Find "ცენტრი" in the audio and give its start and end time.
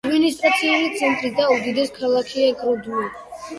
1.01-1.31